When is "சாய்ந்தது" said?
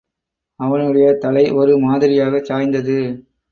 2.45-2.99